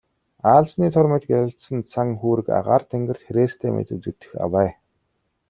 Аалзны 0.51 0.87
тор 0.95 1.05
мэт 1.11 1.23
гялалзсан 1.29 1.79
цан 1.91 2.09
хүүрэг 2.19 2.47
агаар 2.59 2.83
тэнгэрт 2.91 3.21
хэрээстэй 3.25 3.71
мэт 3.75 3.89
үзэгдэх 3.95 4.31
авай. 4.45 4.69